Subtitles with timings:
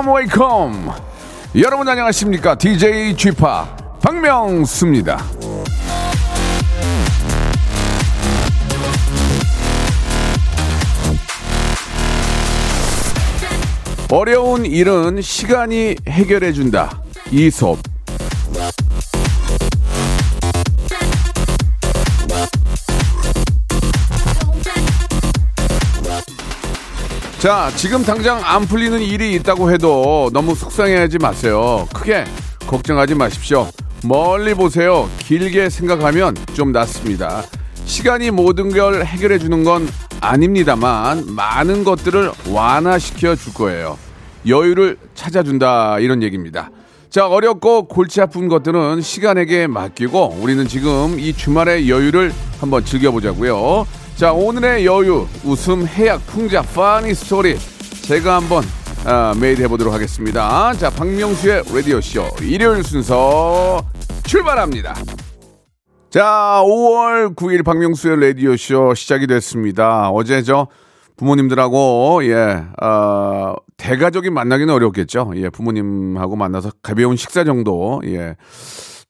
[0.00, 0.92] 웨이컴 웨이컴
[1.56, 2.54] 여러분 안녕하십니까?
[2.54, 5.22] DJ 쥐파 박명수입니다.
[14.10, 17.02] 어려운 일은 시간이 해결해 준다.
[17.30, 17.78] 이솝
[27.40, 31.88] 자, 지금 당장 안 풀리는 일이 있다고 해도 너무 속상해하지 마세요.
[31.94, 32.26] 크게
[32.66, 33.66] 걱정하지 마십시오.
[34.04, 35.08] 멀리 보세요.
[35.20, 37.42] 길게 생각하면 좀 낫습니다.
[37.86, 39.88] 시간이 모든 걸 해결해 주는 건
[40.20, 43.96] 아닙니다만 많은 것들을 완화시켜 줄 거예요.
[44.46, 46.70] 여유를 찾아준다 이런 얘기입니다.
[47.08, 53.86] 자, 어렵고 골치 아픈 것들은 시간에게 맡기고 우리는 지금 이 주말의 여유를 한번 즐겨보자고요.
[54.20, 57.56] 자, 오늘의 여유, 웃음, 해학, 풍자, funny story
[58.02, 58.62] 제가 한번
[59.06, 60.74] 아, made 해보도록 하겠습니다.
[60.74, 63.82] 자, 박명수의 라디오 쇼 일요일 순서
[64.24, 64.94] 출발합니다.
[66.10, 70.10] 자, 5월 9일 박명수의 라디오 쇼 시작이 됐습니다.
[70.10, 70.68] 어제 저
[71.16, 75.32] 부모님들하고, 예, 어, 대가족이 만나기는 어렵겠죠.
[75.36, 78.36] 예, 부모님하고 만나서 가벼운 식사 정도, 예.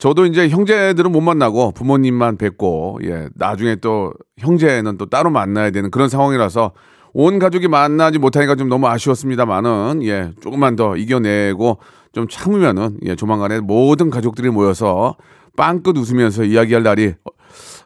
[0.01, 5.91] 저도 이제 형제들은 못 만나고 부모님만 뵙고, 예, 나중에 또 형제는 또 따로 만나야 되는
[5.91, 6.73] 그런 상황이라서
[7.13, 11.79] 온 가족이 만나지 못하니까 좀 너무 아쉬웠습니다만은, 예, 조금만 더 이겨내고
[12.15, 15.17] 좀 참으면은, 예, 조만간에 모든 가족들이 모여서
[15.59, 17.13] 빵끝 웃으면서 이야기할 날이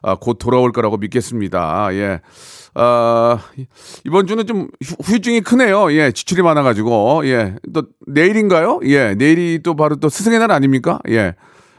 [0.01, 1.89] 아, 곧 돌아올 거라고 믿겠습니다.
[1.95, 2.21] 예.
[2.75, 3.39] 아,
[4.05, 5.91] 이번 주는 좀 후- 후유증이 크네요.
[5.91, 7.23] 예, 지출이 많아가지고.
[7.25, 8.79] 예, 또 내일인가요?
[8.85, 10.99] 예, 내일이 또 바로 또 스승의 날 아닙니까?
[11.09, 11.33] 예.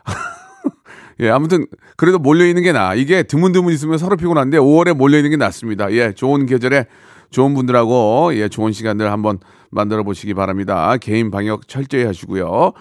[1.20, 2.94] 예, 아무튼 그래도 몰려 있는 게 나.
[2.94, 5.92] 이게 드문드문 있으면 서로 피곤한데 5월에 몰려 있는 게 낫습니다.
[5.92, 6.86] 예, 좋은 계절에
[7.30, 9.38] 좋은 분들하고 예, 좋은 시간들 한번
[9.70, 10.96] 만들어 보시기 바랍니다.
[11.00, 12.72] 개인 방역 철저히 하시고요.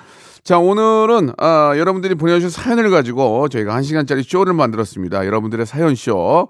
[0.43, 5.25] 자, 오늘은 아, 여러분들이 보내주신 사연을 가지고 저희가 한 시간짜리 쇼를 만들었습니다.
[5.25, 6.47] 여러분들의 사연 쇼.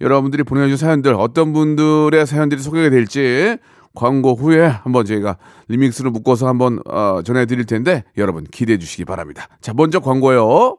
[0.00, 3.56] 여러분들이 보내주신 사연들 어떤 분들의 사연들이 소개가 될지
[3.98, 9.48] 광고 후에 한번 저희가 리믹스를 묶어서 한번 어, 전해드릴 텐데 여러분 기대해 주시기 바랍니다.
[9.60, 10.78] 자, 먼저 광고요.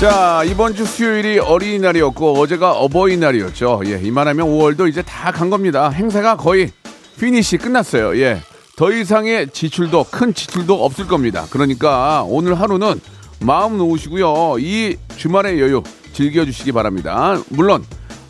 [0.00, 3.80] 자, 이번 주 수요일이 어린이날이었고 어제가 어버이날이었죠.
[3.86, 5.88] 예, 이만하면 5월도 이제 다 간 겁니다.
[5.88, 6.70] 행사가 거의
[7.18, 8.18] finish 끝났어요.
[8.20, 8.40] 예.
[8.76, 11.46] 더 이상의 지출도 큰 지출도 없을 겁니다.
[11.50, 13.00] 그러니까 오늘 하루는
[13.40, 14.56] 마음 놓으시고요.
[14.58, 17.40] 이 주말의 여유 즐겨 주시기 바랍니다.
[17.48, 17.82] 물론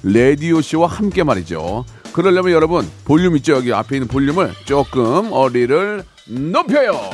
[0.05, 1.85] 레디오 쇼와 함께 말이죠.
[2.13, 7.11] 그러려면 여러분 볼륨 있죠 여기 앞에 있는 볼륨을 조금 어리를 높여요.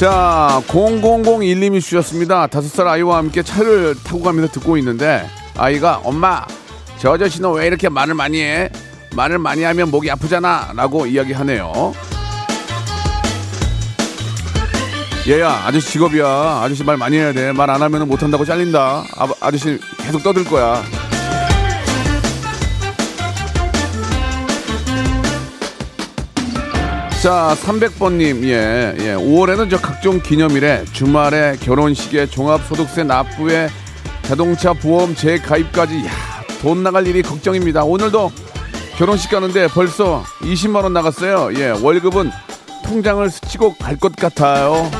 [0.00, 2.46] 자, 0001님이 주셨습니다.
[2.46, 5.28] 다섯 살 아이와 함께 차를 타고 가면서 듣고 있는데
[5.58, 6.46] 아이가 엄마
[6.96, 8.70] 저 아저씨는 왜 이렇게 말을 많이 해?
[9.14, 11.92] 말을 많이 하면 목이 아프잖아 라고 이야기하네요.
[15.28, 16.26] 얘야 아저씨 직업이야
[16.64, 20.82] 아저씨 말 많이 해야 돼말 안 하면 못한다고 잘린다 아, 아저씨 계속 떠들 거야
[27.22, 29.14] 자, 300번님, 예, 예.
[29.14, 33.68] 5월에는 저 각종 기념일에 주말에 결혼식에 종합소득세 납부에
[34.22, 36.10] 자동차 보험 재가입까지, 야,
[36.62, 37.84] 돈 나갈 일이 걱정입니다.
[37.84, 38.32] 오늘도
[38.96, 41.50] 결혼식 가는데 벌써 20만원 나갔어요.
[41.58, 42.30] 예, 월급은
[42.86, 44.90] 통장을 스치고 갈 것 같아요.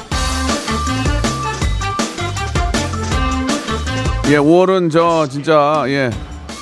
[4.28, 6.10] 예, 5월은 저 진짜, 예,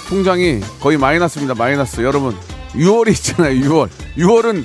[0.08, 1.54] 통장이 거의 마이너스입니다.
[1.54, 2.00] 마이너스.
[2.02, 2.36] 여러분,
[2.74, 3.54] 6월이 있잖아요.
[3.68, 3.88] 6월.
[4.16, 4.64] 6월은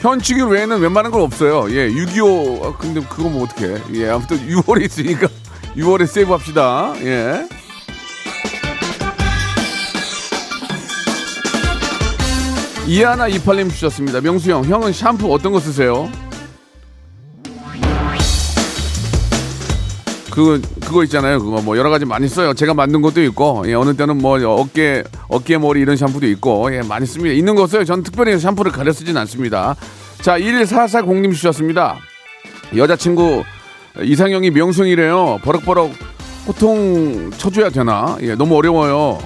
[0.00, 1.66] 현충일 외에는 웬만한 건 없어요.
[1.70, 2.64] 예, 6.25.
[2.64, 3.82] 아, 근데 그거 뭐 어떡해.
[3.94, 5.26] 예, 아무튼 6월에 있으니까
[5.76, 6.92] 6월에 세이브 합시다.
[7.02, 7.48] 예.
[12.86, 14.20] 이하나 이팔님 주셨습니다.
[14.20, 16.10] 명수 형, 형은 샴푸 어떤 거 쓰세요?
[20.38, 21.40] 그 그거 있잖아요.
[21.40, 22.54] 그거 뭐 여러 가지 많이 써요.
[22.54, 26.80] 제가 만든 것도 있고 예, 어느 때는 뭐 어깨 어깨 머리 이런 샴푸도 있고 예,
[26.80, 27.34] 많이 씁니다.
[27.34, 27.84] 있는 거 써요.
[27.84, 29.74] 전 특별히 샴푸를 가려 쓰진 않습니다.
[30.22, 31.96] 자, 1440님 주셨습니다.
[32.76, 33.42] 여자친구
[34.00, 35.40] 이상형이 명성이래요.
[35.42, 35.90] 버럭버럭
[36.46, 38.16] 호통 쳐줘야 되나?
[38.22, 39.18] 예, 너무 어려워요.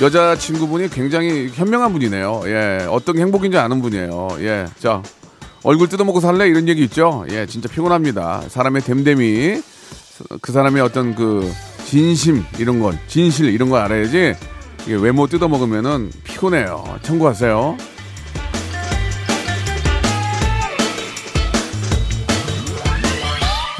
[0.00, 2.40] 여자친구분이 굉장히 현명한 분이네요.
[2.46, 4.28] 예, 어떤 게 행복인지 아는 분이에요.
[4.40, 5.02] 예, 자,
[5.62, 6.48] 얼굴 뜯어먹고 살래?
[6.48, 7.24] 이런 얘기 있죠?
[7.30, 8.44] 예, 진짜 피곤합니다.
[8.48, 9.62] 사람의 됨됨이,
[10.40, 11.52] 그 사람의 어떤 그
[11.84, 14.34] 진심, 이런 걸, 진실, 이런 걸 알아야지,
[14.84, 16.98] 이게 외모 뜯어먹으면은 피곤해요.
[17.02, 17.76] 참고하세요.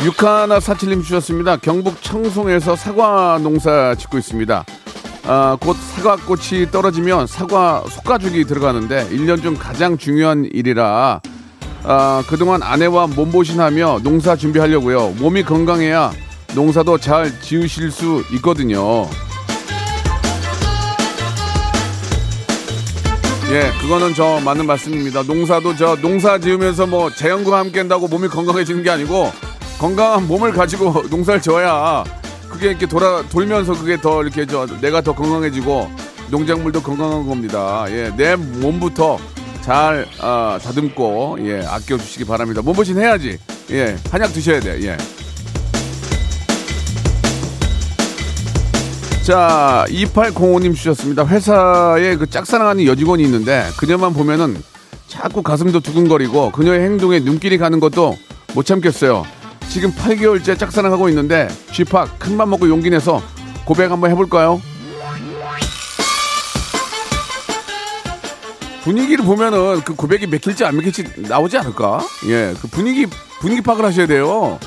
[0.04, 1.56] 육하나 사칠님 주셨습니다.
[1.56, 4.64] 경북 청송에서 사과 농사 짓고 있습니다.
[5.24, 11.20] 아, 곧 사과꽃이 떨어지면 사과 속가죽이 들어가는데 1년 중 가장 중요한 일이라
[11.82, 15.14] 아, 그동안 아내와 몸보신하며 농사 준비하려고요.
[15.18, 16.12] 몸이 건강해야
[16.54, 19.08] 농사도 잘 지으실 수 있거든요.
[23.50, 25.22] 예, 그거는 저 맞는 말씀입니다.
[25.22, 29.32] 농사도 저 농사 지으면서 뭐 자연과 함께 한다고 몸이 건강해지는 게 아니고
[29.78, 32.04] 건강한 몸을 가지고 농사를 져야
[32.48, 35.90] 그게 이렇게 돌아 돌면서 그게 더 이렇게 저 내가 더 건강해지고
[36.30, 37.86] 농작물도 건강한 겁니다.
[37.88, 39.18] 예, 내 몸부터
[39.62, 42.62] 잘 아, 다듬고 예 아껴 주시기 바랍니다.
[42.62, 43.38] 몸보신 해야지.
[43.70, 44.82] 예, 한약 드셔야 돼.
[44.82, 44.96] 예.
[49.22, 51.26] 자, 2805님 주셨습니다.
[51.26, 54.60] 회사에 그 짝사랑하는 여직원이 있는데 그녀만 보면은
[55.06, 58.16] 자꾸 가슴도 두근거리고 그녀의 행동에 눈길이 가는 것도
[58.54, 59.24] 못 참겠어요.
[59.68, 63.22] 지금 8개월째 짝사랑하고 있는데 쥐팍 큰맘 먹고 용기 내서
[63.64, 64.60] 고백 한번 해볼까요?
[68.82, 72.00] 분위기를 보면은 그 고백이 맥힐지 안 맥힐지 나오지 않을까?
[72.26, 73.06] 예, 그 분위기
[73.40, 74.58] 분위기 파악을 하셔야 돼요.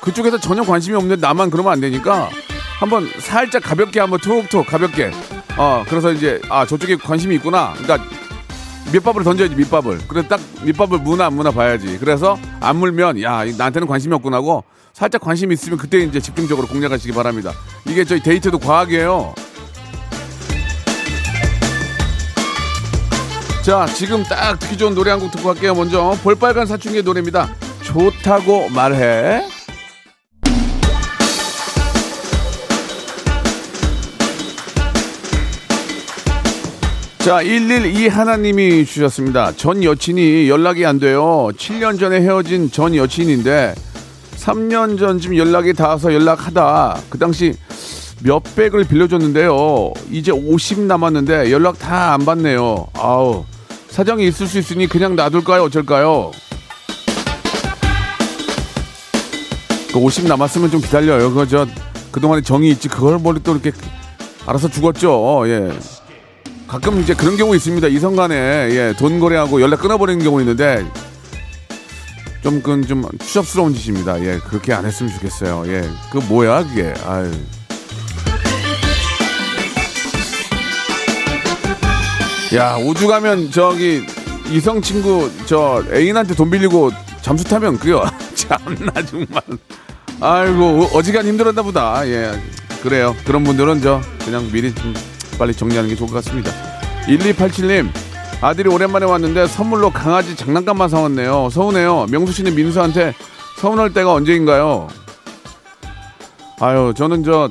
[0.00, 2.30] 그쪽에서 전혀 관심이 없는데 나만 그러면 안 되니까
[2.78, 5.10] 한번 살짝 가볍게 한번 툭툭 가볍게.
[5.56, 7.74] 어, 그래서 이제 아 저쪽에 관심이 있구나.
[7.76, 8.08] 그러니까
[8.92, 9.98] 밑밥을 던져야지 밑밥을.
[10.08, 11.98] 그래 딱 밑밥을 무나 안 무나 봐야지.
[11.98, 14.64] 그래서 안 물면 야 나한테는 관심이 없구나고
[14.94, 17.52] 살짝 관심 있으면 그때 이제 집중적으로 공략하시기 바랍니다.
[17.86, 19.34] 이게 저희 데이트도 과학이에요.
[23.68, 25.74] 자 지금 딱 듣기 좋은 노래 한 곡 듣고 갈게요.
[25.74, 27.50] 먼저 볼빨간 사춘기의 노래입니다.
[27.82, 29.42] 좋다고 말해.
[37.18, 39.52] 자, 112 하나님이 주셨습니다.
[39.52, 41.50] 전 여친이 연락이 안 돼요.
[41.54, 43.74] 7년 전에 헤어진 전 여친인데
[44.36, 47.54] 3년 전쯤 연락이 닿아서 연락하다 그 당시
[48.22, 49.92] 몇 백을 빌려줬는데요.
[50.10, 52.86] 이제 50 남았는데 연락 다 안 받네요.
[52.94, 53.44] 아우,
[53.98, 55.64] 사정이 있을 수 있으니 그냥 놔둘까요?
[55.64, 56.30] 어쩔까요?
[59.88, 61.30] 그50 남았으면 좀 기다려요.
[61.30, 61.66] 그거 저
[62.12, 63.72] 그동안에 정이 있지 그걸 멀리 또 이렇게
[64.46, 65.42] 알아서 죽었죠.
[65.48, 65.76] 예.
[66.68, 67.88] 가끔 이제 그런 경우 있습니다.
[67.88, 68.36] 이성 간에
[68.70, 70.86] 예, 돈 거래하고 연락 끊어버리는 경우 있는데
[72.44, 74.24] 좀 그건 좀 추잡스러운 짓입니다.
[74.24, 75.64] 예, 그렇게 안 했으면 좋겠어요.
[75.66, 76.94] 예, 그 뭐야 그게.
[77.04, 77.32] 아유.
[82.54, 84.02] 야 우주 가면 저기
[84.50, 86.90] 이성 친구 저 애인한테 돈 빌리고
[87.20, 89.42] 잠수 타면 그요 참나 정말.
[90.20, 92.06] 아이고 어지간 힘들었나 보다.
[92.08, 92.32] 예,
[92.82, 93.14] 그래요.
[93.24, 94.94] 그런 분들은 저 그냥 미리 좀
[95.38, 96.50] 빨리 정리하는 게 좋을 것 같습니다.
[97.06, 97.88] 1287님,
[98.40, 101.50] 아들이 오랜만에 왔는데 선물로 강아지 장난감만 사왔네요.
[101.50, 102.06] 서운해요.
[102.10, 103.14] 명수 씨는 민수한테
[103.58, 104.88] 서운할 때가 언제인가요?
[106.60, 107.48] 아유, 저는 저,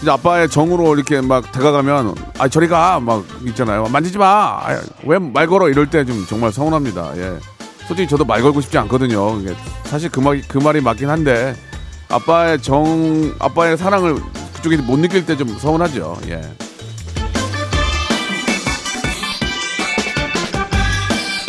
[0.00, 3.00] 이제 아빠의 정으로 이렇게 막 다가가면, 아, 저리 가!
[3.00, 3.84] 막 있잖아요.
[3.88, 4.60] 만지지 마!
[5.04, 5.68] 왜 말 걸어?
[5.68, 7.16] 이럴 때 좀 정말 서운합니다.
[7.16, 7.38] 예.
[7.88, 9.40] 솔직히 저도 말 걸고 싶지 않거든요.
[9.84, 11.56] 사실 그, 말, 그 말이 맞긴 한데,
[12.08, 14.16] 아빠의 정, 아빠의 사랑을
[14.54, 16.16] 그쪽에 못 느낄 때 좀 서운하죠.
[16.28, 16.40] 예.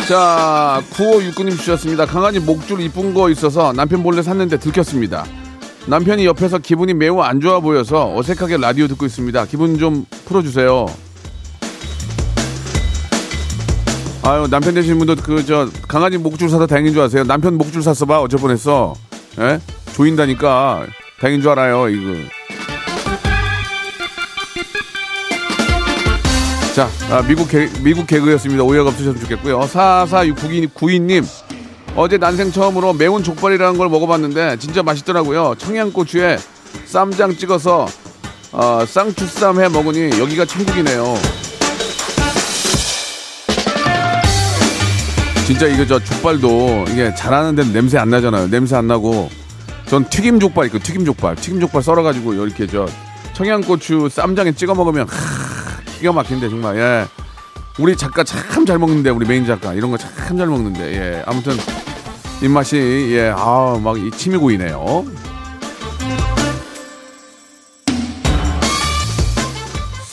[0.08, 2.04] 자, 9569님 주셨습니다.
[2.04, 5.24] 강아지 목줄 이쁜 거 있어서 남편 몰래 샀는데 들켰습니다.
[5.90, 9.44] 남편이 옆에서 기분이 매우 안 좋아 보여서 어색하게 라디오 듣고 있습니다.
[9.46, 10.86] 기분 좀 풀어주세요.
[14.22, 17.24] 아유, 남편 되신 분도 그, 저, 강아지 목줄 사서 다행인 줄 아세요?
[17.24, 18.20] 남편 목줄 샀어 봐.
[18.20, 18.94] 어쩔 뻔했어.
[19.40, 19.58] 예?
[19.94, 20.86] 조인다니까.
[21.20, 22.14] 다행인 줄 알아요, 이거.
[26.76, 28.62] 자, 아, 미국 개, 미국 개그였습니다.
[28.62, 29.58] 오해가 없으셨으면 좋겠고요.
[29.58, 31.24] 4469님,
[31.96, 35.54] 어제 난생 처음으로 매운 족발이라는 걸 먹어봤는데 진짜 맛있더라고요.
[35.58, 36.38] 청양고추에
[36.86, 37.86] 쌈장 찍어서
[38.52, 41.14] 어, 쌍추쌈 해 먹으니 여기가 천국이네요.
[45.46, 48.48] 진짜 이거 저 족발도 이게 잘하는 데는 냄새 안 나잖아요.
[48.48, 49.28] 냄새 안 나고
[49.86, 52.86] 전 튀김 족발 있고 튀김 족발, 튀김 족발 썰어가지고 이렇게 저
[53.32, 55.16] 청양고추 쌈장에 찍어 먹으면 하,
[55.98, 57.19] 기가 막힌데 정말 예.
[57.80, 61.22] 우리 작가 참 잘 먹는데 우리 메인 작가 이런 거 참 잘 먹는데 예.
[61.26, 61.52] 아무튼
[62.42, 62.76] 입맛이
[63.12, 65.04] 예, 아막 침이 고이네요.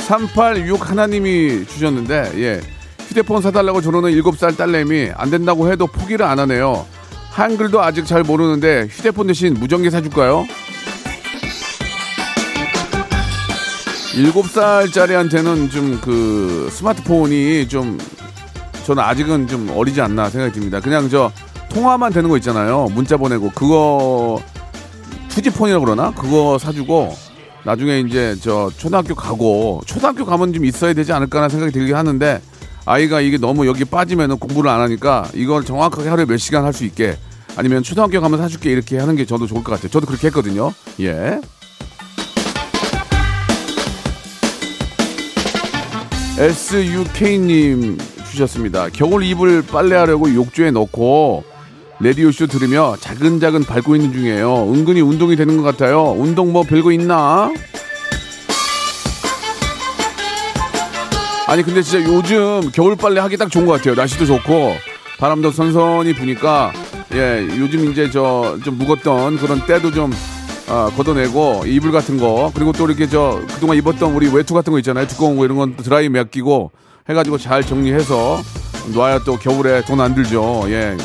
[0.08, 2.62] 386 하나님이 주셨는데 예.
[3.08, 6.86] 휴대폰 사달라고 저러는 7살 딸내미 안 된다고 해도 포기를 안 하네요.
[7.32, 10.46] 한글도 아직 잘 모르는데 휴대폰 대신 무전기 사줄까요?
[14.18, 17.98] 7살짜리한테는 좀 그 스마트폰이 좀
[18.86, 20.80] 저는 아직은 좀 어리지 않나 생각이 듭니다.
[20.80, 21.32] 그냥 저
[21.70, 22.88] 통화만 되는 거 있잖아요.
[22.94, 24.42] 문자 보내고 그거
[25.30, 26.12] 투지폰이라고 그러나?
[26.12, 27.16] 그거 사주고
[27.64, 32.42] 나중에 이제 저 초등학교 가고 초등학교 가면 좀 있어야 되지 않을까라는 생각이 들긴 하는데
[32.86, 36.86] 아이가 이게 너무 여기 빠지면은 공부를 안 하니까 이걸 정확하게 하루에 몇 시간 할 수
[36.86, 37.18] 있게
[37.58, 39.90] 아니면 초등학교 가면 사줄게 이렇게 하는 게 저도 좋을 것 같아요.
[39.90, 40.72] 저도 그렇게 했거든요.
[41.02, 41.42] 예.
[46.38, 47.98] SUK님
[48.30, 48.90] 주셨습니다.
[48.90, 51.44] 겨울 이불 빨래하려고 욕조에 넣고
[52.00, 54.72] 레디오쇼 들으며 자근자근 밟고 있는 중이에요.
[54.72, 56.12] 은근히 운동이 되는 것 같아요.
[56.12, 57.52] 운동 뭐 별거 있나?
[61.48, 63.96] 아니 근데 진짜 요즘 겨울 빨래 하기 딱 좋은 것 같아요.
[63.96, 64.76] 날씨도 좋고
[65.18, 66.72] 바람도 선선히 부니까
[67.14, 70.14] 예 요즘 이제 저좀 묵었던 그런 때도 좀
[70.70, 74.80] 아, 걷어내고 이불 같은 거 그리고 또 이렇게 저 그동안 입었던 우리 외투 같은 거
[74.80, 75.08] 있잖아요.
[75.08, 76.72] 두꺼운 거 이런 건 드라이 맡기고
[77.10, 78.42] 해가지고 잘 정리해서
[78.94, 80.64] 놔야 또 겨울에 돈 안 들죠.
[80.68, 80.98] 예.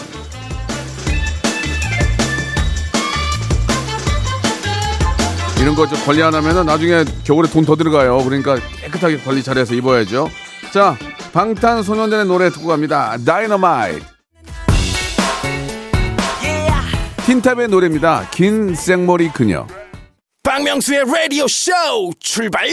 [5.60, 8.18] 이런 거좀 관리 안 하면은 나중에 겨울에 돈 더 들어가요.
[8.24, 10.28] 그러니까 깨끗하게 관리 잘해서 입어야죠.
[10.72, 10.96] 자
[11.32, 13.16] 방탄소년단의 노래 듣고 갑니다.
[13.24, 14.11] 다이너마이트
[17.26, 18.28] 틴탑의 노래입니다.
[18.32, 19.66] 긴 생머리 그녀.
[20.42, 21.70] 박명수의 라디오 쇼
[22.18, 22.66] 출발!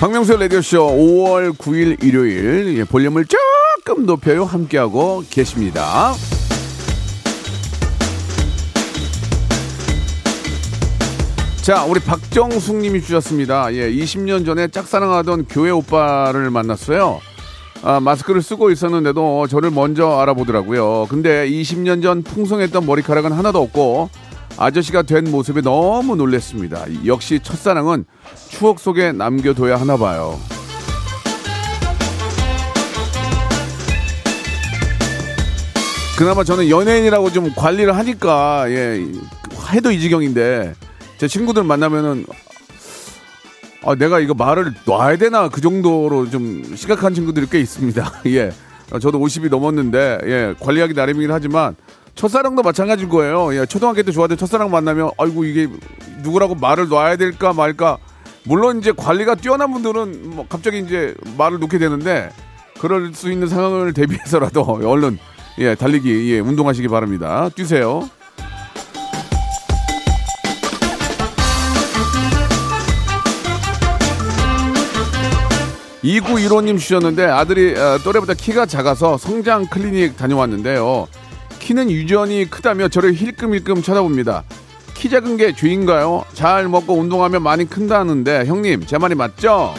[0.00, 4.44] 박명수의 라디오쇼 5월 9일 일요일 예, 볼륨을 조금 높여요.
[4.44, 6.14] 함께하고 계십니다.
[11.62, 13.72] 자, 우리 박정숙 님이 주셨습니다.
[13.74, 17.20] 예, 20년 전에 짝사랑하던 교회 오빠를 만났어요.
[17.82, 21.06] 아, 마스크를 쓰고 있었는데도 저를 먼저 알아보더라고요.
[21.10, 24.08] 근데 20년 전 풍성했던 머리카락은 하나도 없고
[24.56, 26.86] 아저씨가 된 모습에 너무 놀랬습니다.
[27.06, 28.06] 역시 첫사랑은
[28.48, 30.40] 추억 속에 남겨둬야 하나 봐요.
[36.18, 39.06] 그나마 저는 연예인이라고 좀 관리를 하니까 예
[39.72, 40.74] 해도 이 지경인데
[41.20, 42.24] 제 친구들 만나면은
[43.84, 48.22] 아 내가 이거 말을 놔야 되나 그 정도로 좀 심각한 친구들이 꽤 있습니다.
[48.28, 48.50] 예
[48.92, 51.76] 저도 50이 넘었는데 예 관리하기 나름이긴 하지만
[52.14, 53.54] 첫사랑도 마찬가지일 거예요.
[53.54, 55.68] 예, 초등학교 때 좋아하던 첫사랑 만나면 아이고 이게
[56.22, 57.98] 누구라고 말을 놔야 될까 말까.
[58.44, 62.30] 물론 이제 관리가 뛰어난 분들은 뭐 갑자기 이제 말을 놓게 되는데
[62.78, 65.18] 그럴 수 있는 상황을 대비해서라도 얼른
[65.58, 67.50] 예 달리기 예 운동하시기 바랍니다.
[67.54, 68.08] 뛰세요.
[76.04, 81.08] 2915님 주셨는데 아들이 어, 또래보다 키가 작아서 성장 클리닉 다녀왔는데요.
[81.58, 84.44] 키는 유전이 크다며 저를 힐끔힐끔 쳐다봅니다.
[84.94, 86.24] 키 작은 게 죄인가요?
[86.32, 89.74] 잘 먹고 운동하면 많이 큰다는데 형님 제 말이 맞죠?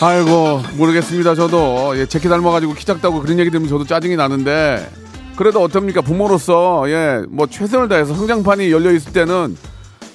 [0.00, 4.90] 아이고 모르겠습니다 저도 예, 제키 닮아가지고 키 작다고 그런 얘기 들으면 저도 짜증이 나는데
[5.36, 9.56] 그래도 어떻습니까 부모로서 예뭐 최선을 다해서 성장판이 열려 있을 때는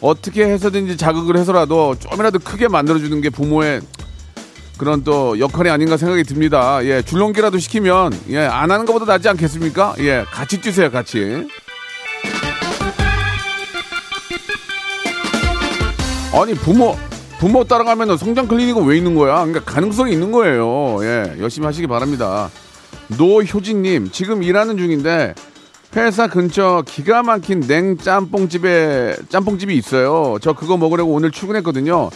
[0.02, 3.82] 어떻게 해서든지 자극을 해서라도 좀이라도 크게 만들어주는 게 부모의
[4.78, 6.84] 그런 또 역할이 아닌가 생각이 듭니다.
[6.84, 9.94] 예, 줄넘기라도 시키면 예, 안 하는 것보다 낫지 않겠습니까?
[10.00, 11.48] 예, 같이 뛰세요, 같이.
[16.34, 16.98] 아니 부모
[17.40, 19.46] 부모 따라가면 성장 클리닉은 왜 있는 거야?
[19.46, 20.98] 그러니까 가능성이 있는 거예요.
[21.04, 22.50] 예, 열심히 하시기 바랍니다.
[23.18, 25.36] 노효진님 지금 일하는 중인데
[25.96, 30.38] 회사 근처 기가 막힌 냉짬뽕집에 짬뽕집이 있어요.
[30.42, 32.10] 저 그거 먹으려고 오늘 출근했거든요.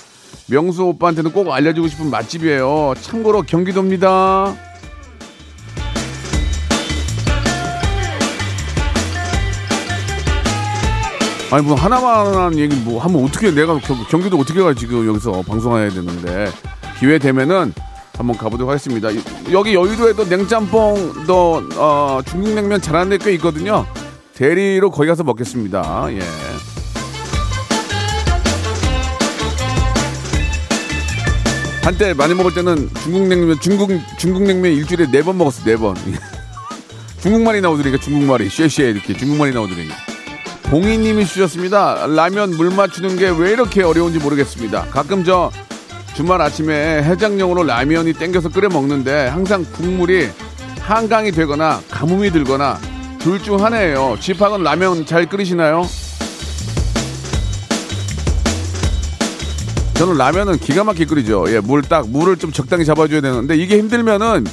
[0.47, 2.93] 명수 오빠한테는 꼭 알려주고 싶은 맛집이에요.
[3.01, 4.55] 참고로 경기도입니다.
[11.51, 15.41] 아니 뭐 하나만 하는 얘기 뭐 하면 어떻게 내가 경, 기도 어떻게 가 지금 여기서
[15.43, 16.47] 방송해야 되는데
[16.99, 17.73] 기회 되면은
[18.17, 19.09] 한번 가보도록 하겠습니다.
[19.51, 23.85] 여기 여의도에도 냉짬뽕, 또 어, 중국냉면 잘하는 데 꽤 있거든요.
[24.33, 26.07] 대리로 거기 가서 먹겠습니다.
[26.11, 26.19] 예.
[31.83, 35.93] 한때 많이 먹을 때는 중국냉면, 중국 중국냉면 일주일에 네 번 먹었어, 네 번.
[36.05, 36.13] 네
[37.21, 39.93] 중국말이 나오더니까 중국말이 쉐쉐 이렇게 중국말이 나오더니까
[40.63, 42.07] 봉이님이 주셨습니다.
[42.07, 44.85] 라면 물 맞추는 게 왜 이렇게 어려운지 모르겠습니다.
[44.85, 45.51] 가끔 저
[46.15, 50.29] 주말 아침에 해장용으로 라면이 땡겨서 끓여 먹는데 항상 국물이
[50.79, 52.79] 한강이 되거나 가뭄이 들거나
[53.19, 54.17] 둘 중 하나예요.
[54.19, 55.87] 집학은 라면 잘 끓이시나요?
[59.95, 61.45] 저는 라면은 기가 막히게 끓이죠.
[61.49, 64.45] 예, 물 딱, 물을 좀 적당히 잡아줘야 되는데 이게 힘들면은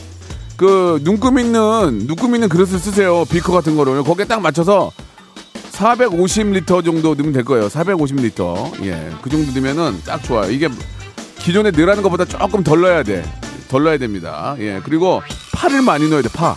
[0.56, 1.60] 그 눈금 있는,
[2.06, 3.24] 눈금 있는 그릇을 쓰세요.
[3.30, 4.02] 비커 같은 거를.
[4.04, 4.90] 거기에 딱 맞춰서
[5.72, 7.68] 450리터 정도 넣으면 될 거예요.
[7.68, 8.84] 450리터.
[8.84, 10.50] 예, 그 정도 넣으면은 딱 좋아요.
[10.50, 10.68] 이게
[11.42, 13.24] 기존에 넣으라는 것보다 조금 덜 넣어야 돼.
[13.68, 14.54] 덜 넣어야 됩니다.
[14.60, 15.20] 예, 그리고
[15.52, 16.56] 파를 많이 넣어야 돼, 파.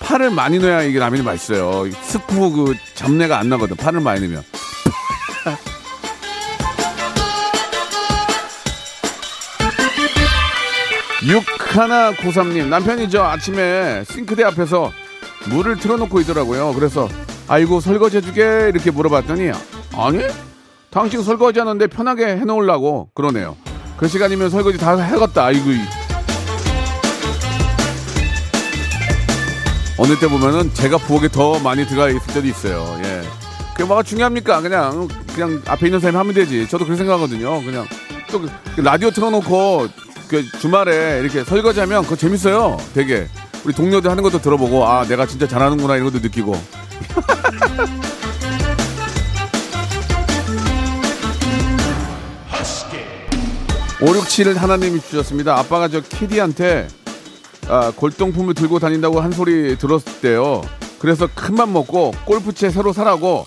[0.00, 1.90] 파를 많이 넣어야 이게 라면이 맛있어요.
[2.02, 3.76] 스프 그 잡내가 안 나거든.
[3.76, 4.42] 파를 많이 넣으면.
[11.26, 14.92] 육하나 고삼님 남편이 저 아침에 싱크대 앞에서
[15.50, 16.74] 물을 틀어놓고 있더라고요.
[16.74, 17.08] 그래서
[17.48, 19.50] 아이고 설거지 해주게 이렇게 물어봤더니
[19.96, 20.20] 아니
[20.90, 23.56] 당신 설거지 하는데 편하게 해놓으려고 그러네요.
[23.98, 25.46] 그 시간이면 설거지 다 해갔다.
[25.46, 25.70] 아이고
[29.98, 33.00] 어느 때 보면은 제가 부엌에 더 많이 들어가 있을 때도 있어요.
[33.02, 33.22] 예.
[33.72, 34.60] 그게 뭐가 중요합니까?
[34.60, 36.68] 그냥 그냥 앞에 있는 사람이 하면 되지.
[36.68, 37.60] 저도 그렇게 생각하거든요.
[37.64, 37.86] 그냥
[38.30, 39.88] 또그 라디오 틀어놓고
[40.28, 42.76] 그 주말에 이렇게 설거지하면 그거 재밌어요.
[42.94, 43.26] 되게
[43.64, 46.54] 우리 동료들 하는 것도 들어보고 아 내가 진짜 잘하는구나 이런 것도 느끼고.
[54.00, 55.58] 567을 하나님이 주셨습니다.
[55.58, 56.88] 아빠가 저 키디한테
[57.68, 60.62] 아, 골동품을 들고 다닌다고 한 소리 들었을 때요.
[60.98, 63.46] 그래서 큰맘 먹고 골프채 새로 사라고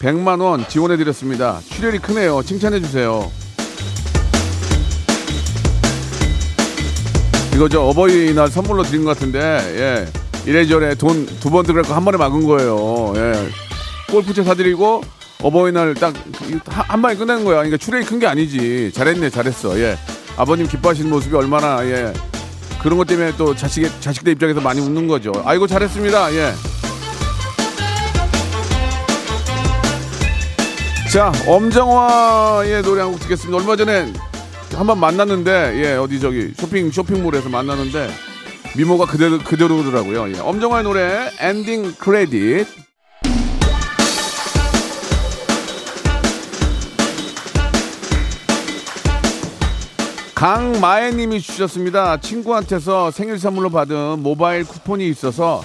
[0.00, 1.60] 100만 원 지원해 드렸습니다.
[1.70, 2.42] 출혈이 크네요.
[2.42, 3.30] 칭찬해 주세요.
[7.54, 10.48] 이거 저 어버이날 선물로 드린 것 같은데 예.
[10.50, 13.12] 이래저래 돈 두 번 들어가고 한 번에 막은 거예요.
[13.16, 13.32] 예.
[14.10, 15.02] 골프채 사드리고
[15.42, 16.14] 어버이날 딱
[16.66, 17.56] 한 방에 끝내는 거야.
[17.56, 18.92] 그러니까 출혈이 큰 게 아니지.
[18.94, 19.78] 잘했네, 잘했어.
[19.80, 19.96] 예.
[20.36, 22.12] 아버님 기뻐하시는 모습이 얼마나 예.
[22.82, 25.32] 그런 것 때문에 또 자식 자식들 입장에서 많이 웃는 거죠.
[25.44, 26.34] 아이고 잘했습니다.
[26.34, 26.52] 예.
[31.12, 33.58] 자, 엄정화의 노래 한 곡 듣겠습니다.
[33.58, 34.12] 얼마 전에
[34.74, 38.08] 한 번 만났는데, 예, 어디 저기 쇼핑, 쇼핑몰에서 만났는데,
[38.76, 40.32] 미모가 그대로, 그대로더라고요.
[40.34, 40.38] 예.
[40.38, 42.79] 엄정화의 노래, Ending Credit.
[50.40, 52.16] 강마애님이 주셨습니다.
[52.16, 55.62] 친구한테서 생일 선물로 받은 모바일 쿠폰이 있어서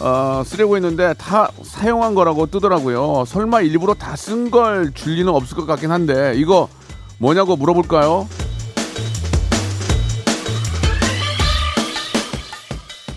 [0.00, 3.22] 어, 쓰려고 했는데 다 사용한 거라고 뜨더라고요.
[3.28, 6.68] 설마 일부러 다 쓴 걸 줄 리는 없을 것 같긴 한데 이거
[7.18, 8.26] 뭐냐고 물어볼까요?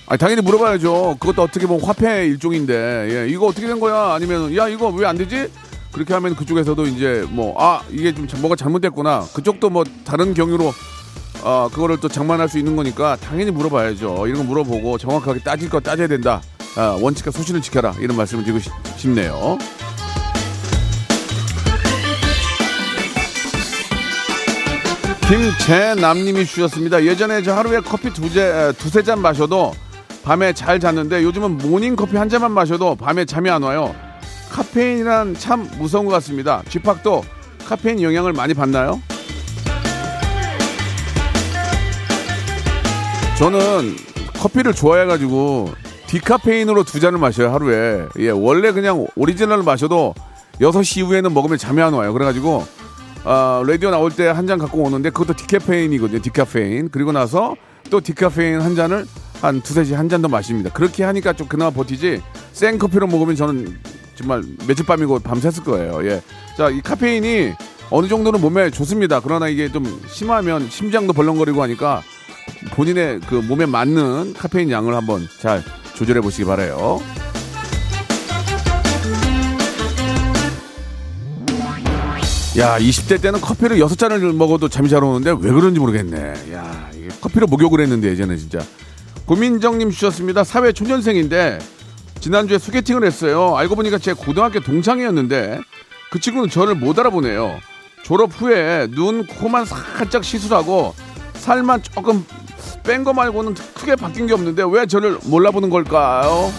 [0.06, 1.18] 아 당연히 물어봐야죠.
[1.20, 4.14] 그것도 어떻게 보면 화폐 일종인데 예, 이거 어떻게 된 거야?
[4.14, 5.50] 아니면 야 이거 왜 안 되지?
[5.92, 9.26] 그렇게 하면 그쪽에서도 이제 뭐 아 이게 좀 뭐가 잘못됐구나.
[9.34, 10.74] 그쪽도 뭐 다른 경유로
[11.44, 14.28] 어, 그거를 또 장만할 수 있는 거니까 당연히 물어봐야죠.
[14.28, 16.42] 이런 거 물어보고 정확하게 따질 거 따져야 된다.
[16.78, 17.94] 아, 원칙과 소신을 지켜라.
[18.00, 19.58] 이런 말씀을 드리고 싶, 싶네요.
[25.28, 27.04] 김재남님이 주셨습니다.
[27.06, 29.74] 예전에 저 하루에 커피 두제, 두세 잔 마셔도
[30.24, 33.96] 밤에 잘 잤는데 요즘은 모닝 커피 한 잔만 마셔도 밤에 잠이 안 와요.
[34.52, 36.62] 카페인이란 참 무서운 것 같습니다.
[36.70, 37.24] 쥐팍도
[37.66, 39.02] 카페인 영향을 많이 받나요?
[43.38, 43.96] 저는
[44.40, 45.74] 커피를 좋아해가지고
[46.08, 48.06] 디카페인으로 두 잔을 마셔요 하루에.
[48.20, 50.14] 예, 원래 그냥 오리지널 마셔도
[50.60, 52.12] 6시 이후에는 먹으면 잠이 안 와요.
[52.14, 52.66] 그래가지고
[53.24, 56.22] 어, 라디오 나올 때 한 잔 갖고 오는데 그것도 디카페인이거든요.
[56.22, 56.90] 디카페인.
[56.92, 57.56] 그리고 나서
[57.90, 59.06] 또 디카페인 한 잔을
[59.42, 60.70] 한 두세 시 한 잔 더 마십니다.
[60.72, 63.80] 그렇게 하니까 좀 그나마 버티지 생 커피로 먹으면 저는
[64.16, 66.06] 정말 며칠 밤이고 밤샜을 거예요.
[66.10, 66.22] 예.
[66.58, 67.54] 자, 이 카페인이
[67.90, 69.20] 어느 정도는 몸에 좋습니다.
[69.20, 72.02] 그러나 이게 좀 심하면 심장도 벌렁거리고 하니까
[72.72, 75.64] 본인의 그 몸에 맞는 카페인 양을 한번 잘
[75.96, 77.02] 조절해 보시기 바래요.
[82.58, 86.54] 야, 20대 때는 커피를 6잔을 먹어도 잠이 잘 오는데 왜 그런지 모르겠네.
[86.54, 88.60] 야, 이게 커피로 목욕을 했는데 예전에 진짜.
[89.26, 90.44] 고민정님 주셨습니다.
[90.44, 91.60] 사회 초년생인데
[92.22, 93.58] 지난주에 소개팅을 했어요.
[93.58, 95.60] 알고 보니까 제 고등학교 동창이었는데
[96.12, 97.60] 그 친구는 저를 못 알아보네요.
[98.04, 100.94] 졸업 후에 눈, 코만 살짝 시술하고
[101.34, 102.26] 살만 조금
[102.84, 106.52] 뺀 거 말고는 크게 바뀐 게 없는데 왜 저를 몰라보는 걸까요?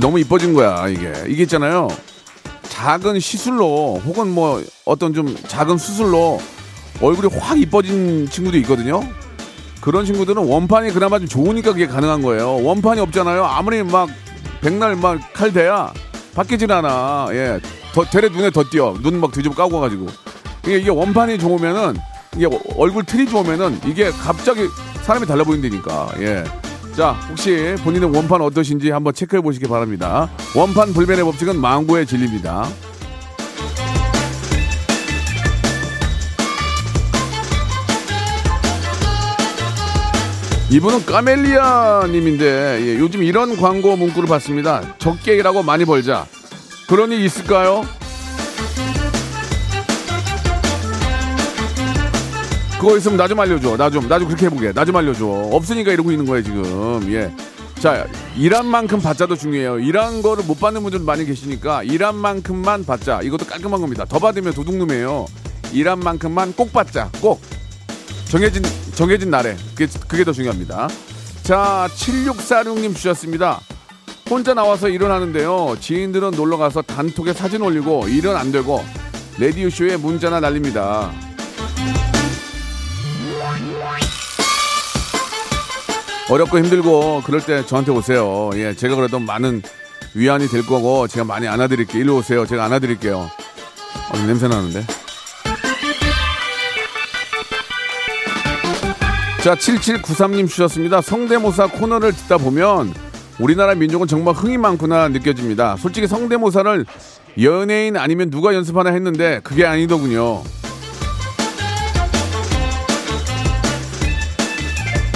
[0.00, 1.88] 너무 이뻐진 거야 이게 이게 있잖아요
[2.68, 6.40] 작은 시술로 혹은 뭐 어떤 좀 작은 수술로
[7.02, 9.00] 얼굴이 확 이뻐진 친구도 있거든요.
[9.80, 12.62] 그런 친구들은 원판이 그나마 좀 좋으니까 그게 가능한 거예요.
[12.62, 13.44] 원판이 없잖아요.
[13.44, 14.08] 아무리 막
[14.60, 15.92] 백날 막 칼 대야
[16.34, 17.28] 바뀌질 않아.
[17.32, 17.60] 예.
[17.92, 18.94] 더, 대래 눈에 더 띄어.
[19.02, 20.06] 눈 막 뒤집어 까고 가지고.
[20.64, 21.96] 이게, 이게 원판이 좋으면은
[22.36, 24.68] 이게 얼굴 틀이 좋으면은 이게 갑자기
[25.02, 26.10] 사람이 달라 보인다니까.
[26.20, 26.44] 예.
[26.96, 30.28] 자, 혹시 본인의 원판 어떠신지 한번 체크해 보시기 바랍니다.
[30.54, 32.68] 원판 불변의 법칙은 망고의 진리입니다.
[40.70, 44.94] 이분은 까멜리아 님인데 예, 요즘 이런 광고 문구를 봤습니다.
[44.98, 46.26] 적게 일하고 많이 벌자.
[46.88, 47.84] 그런 일 있을까요?
[52.80, 53.76] 그거 있으면 나 좀 알려줘.
[53.76, 54.72] 나 좀, 나 좀 그렇게 해보게.
[54.72, 55.26] 나 좀 알려줘.
[55.26, 57.12] 없으니까 이러고 있는 거예요, 지금.
[57.12, 57.30] 예.
[57.80, 58.06] 자,
[58.36, 59.80] 일한 만큼 받자도 중요해요.
[59.80, 63.20] 일한 거를 못 받는 분들 많이 계시니까 일한 만큼만 받자.
[63.22, 64.04] 이것도 깔끔한 겁니다.
[64.08, 65.26] 더 받으면 도둑놈이에요.
[65.72, 67.10] 일한 만큼만 꼭 받자.
[67.20, 67.40] 꼭.
[68.30, 68.62] 정해진,
[68.94, 69.56] 정해진 날에.
[69.74, 70.88] 그게, 그게 더 중요합니다.
[71.42, 73.60] 자, 7646님 주셨습니다.
[74.30, 75.76] 혼자 나와서 일어나는데요.
[75.80, 78.84] 지인들은 놀러 가서 단톡에 사진 올리고 일은 안 되고
[79.36, 81.10] 레디오 쇼에 문자나 날립니다.
[86.28, 88.50] 어렵고 힘들고 그럴 때 저한테 오세요.
[88.54, 89.62] 예, 제가 그래도 많은
[90.14, 92.00] 위안이 될 거고 제가 많이 안아드릴게요.
[92.00, 92.46] 일로 오세요.
[92.46, 93.18] 제가 안아드릴게요.
[94.12, 94.99] 어, 냄새 나는데.
[99.42, 101.00] 자, 7793님 주셨습니다.
[101.00, 102.92] 성대모사 코너를 듣다 보면
[103.40, 105.76] 우리나라 민족은 정말 흥이 많구나 느껴집니다.
[105.78, 106.84] 솔직히 성대모사를
[107.40, 110.42] 연예인 아니면 누가 연습하나 했는데 그게 아니더군요.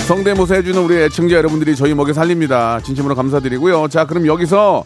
[0.07, 2.81] 성대모사 해주는 우리 애청자 여러분들이 저희 먹여 살립니다.
[2.81, 3.89] 진심으로 감사드리고요.
[3.89, 4.85] 자, 그럼 여기서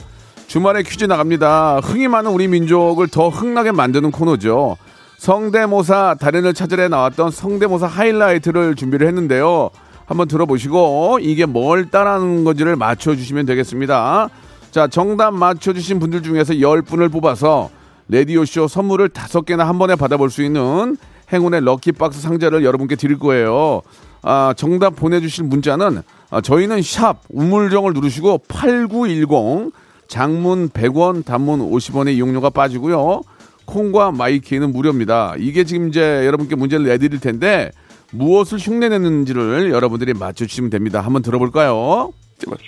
[0.49, 1.79] 주말에 퀴즈 나갑니다.
[1.85, 4.77] 흥이 많은 우리 민족을 더 흥나게 만드는 코너죠.
[5.19, 9.71] 성대모사 달인을 찾으러 나왔던 성대모사 하이라이트를 준비를 했는데요.
[10.07, 14.31] 한번 들어보시고 이게 뭘 따라하는 건지를 맞춰주시면 되겠습니다.
[14.71, 17.69] 자, 정답 맞춰주신 분들 중에서 10분을 뽑아서
[18.09, 20.97] 레디오쇼 선물을 5개나 한 번에 받아볼 수 있는
[21.33, 23.83] 행운의 럭키박스 상자를 여러분께 드릴 거예요.
[24.23, 29.73] 아, 정답 보내주실 문자는 아, 저희는 샵 우물정을 누르시고 8910
[30.07, 33.23] 장문 100원 단문 50원의 이용료가 빠지고요.
[33.69, 35.35] 콩과 마이K는 무료입니다.
[35.37, 37.71] 이게 지금 이제 여러분께 문제를 내드릴 텐데
[38.13, 41.01] 무엇을 흉내내는지를 여러분들이 맞춰주시면 됩니다.
[41.03, 42.13] 한번 들어볼까요?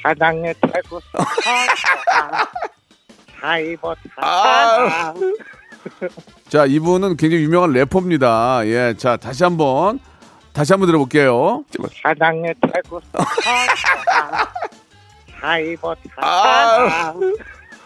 [0.03, 1.03] 사장의 태국
[3.41, 5.15] 사이버 아.
[6.49, 8.67] 자, 이분은 굉장히 유명한 래퍼입니다.
[8.67, 10.01] 예, 자, 다시 한번
[10.53, 11.65] 다시 한번 들어볼게요.
[12.03, 13.03] 사장의 태국
[15.41, 17.15] 사이버 아.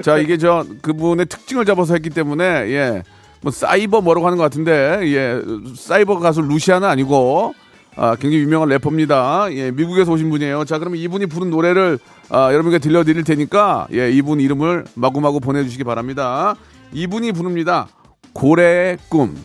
[0.03, 3.03] 자, 이게 저 그분의 특징을 잡아서 했기 때문에 예,
[3.41, 5.41] 뭐 사이버 뭐라고 하는 것 같은데 예,
[5.77, 7.55] 사이버 가수 루시아는 아니고
[7.97, 9.49] 아, 굉장히 유명한 래퍼입니다.
[9.53, 10.65] 예, 미국에서 오신 분이에요.
[10.65, 16.57] 자, 그러면 이분이 부른 노래를 아, 여러분께 들려드릴 테니까 예, 이분 이름을 마구마구 보내주시기 바랍니다.
[16.93, 17.87] 이분이 부릅니다.
[18.33, 19.37] 고래의 꿈.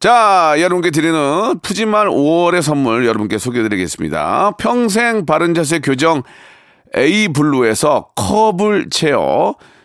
[0.00, 4.52] 자, 여러분께 드리는 푸짐한 5월의 선물 여러분께 소개해드리겠습니다.
[4.58, 6.22] 평생 바른 자세 교정
[6.96, 9.56] 에이블루에서 커블체어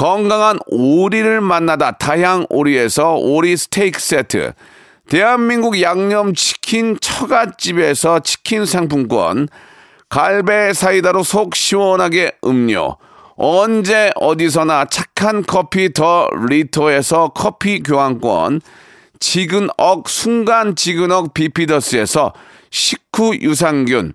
[0.00, 4.54] 건강한 오리를 만나다 다향 오리에서 오리 스테이크 세트.
[5.10, 9.46] 대한민국 양념치킨 처갓집에서 치킨 상품권.
[10.08, 12.96] 갈배 사이다로 속 시원하게 음료.
[13.36, 18.62] 언제 어디서나 착한 커피 더 리터에서 커피 교환권.
[19.18, 22.32] 지근억 순간 지근억 비피더스에서
[22.70, 24.14] 식후 유산균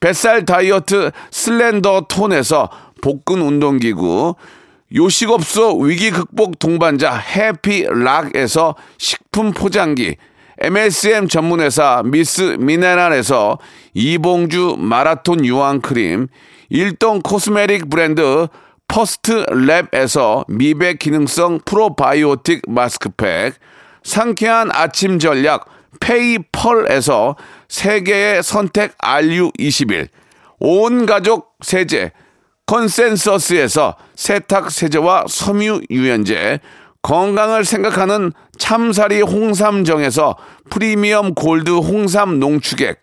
[0.00, 4.34] 뱃살 다이어트 슬렌더 톤에서 복근 운동기구,
[4.94, 10.16] 요식업소 위기 극복 동반자 해피락에서 식품 포장기,
[10.60, 13.58] MSM 전문회사 미스 미네랄에서
[13.94, 16.28] 이봉주 마라톤 유황크림,
[16.70, 18.48] 일동 cosmetic 브랜드
[18.88, 23.54] 퍼스트 랩에서 미백 기능성 프로바이오틱 마스크팩,
[24.02, 25.66] 상쾌한 아침 전략
[26.00, 27.36] 페이펄에서
[27.68, 30.08] 세계의 선택 RU21,
[30.60, 32.12] 온 가족 세제
[32.66, 36.60] 컨센서스에서 세탁 세제와 섬유 유연제,
[37.02, 40.36] 건강을 생각하는 참사리 홍삼정에서
[40.68, 43.02] 프리미엄 골드 홍삼 농축액,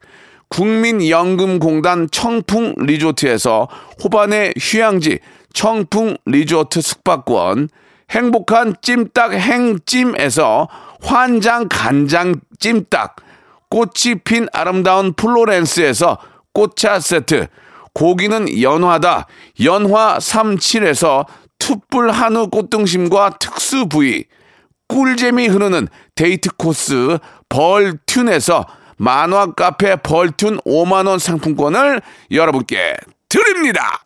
[0.49, 3.67] 국민연금공단 청풍 리조트에서
[4.03, 5.19] 호반의 휴양지
[5.53, 7.69] 청풍 리조트 숙박권,
[8.11, 10.67] 행복한 찜닭 행찜에서
[11.01, 13.17] 환장 간장 찜닭,
[13.69, 16.17] 꽃이 핀 아름다운 플로렌스에서
[16.53, 17.47] 꽃차 세트,
[17.93, 19.27] 고기는 연화다
[19.63, 21.25] 연화 37에서
[21.59, 24.25] 툭불 한우 꽃등심과 특수 부위,
[24.87, 27.17] 꿀잼이 흐르는 데이트 코스
[27.49, 28.65] 벌튠에서
[28.97, 32.95] 만화 카페 벌튠 5만원 상품권을 여러분께
[33.29, 34.03] 드립니다.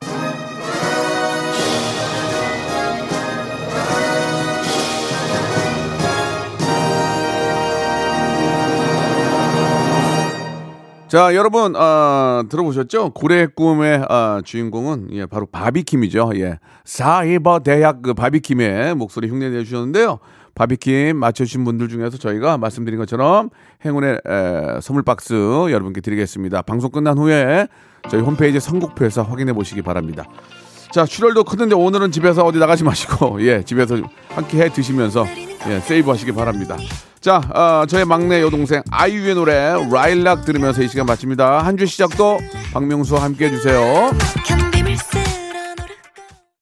[11.09, 13.13] 자, 여러분, 아, 들어보셨죠?
[13.15, 16.33] 고래의 꿈의 아, 주인공은 예, 바로 바비킴이죠.
[16.35, 16.59] 예.
[16.85, 20.19] 사이버 대학 그 바비킴의 목소리 흉내 내주셨는데요.
[20.53, 23.49] 바비킴 맞춰주신 분들 중에서 저희가 말씀드린 것처럼
[23.83, 26.61] 행운의 에, 선물 박스 여러분께 드리겠습니다.
[26.61, 27.67] 방송 끝난 후에
[28.11, 30.25] 저희 홈페이지 선곡표에서 확인해 보시기 바랍니다.
[30.91, 33.97] 자, 출혈도 크는데 오늘은 집에서 어디 나가지 마시고, 예, 집에서
[34.29, 35.25] 함께 해 드시면서,
[35.69, 36.77] 예, 세이브 하시기 바랍니다.
[37.21, 41.59] 자, 어, 저의 막내 여동생 아이유의 노래 라일락 들으면서 이 시간 마칩니다.
[41.65, 42.39] 한 주 시작도
[42.73, 44.11] 박명수와 함께 해주세요.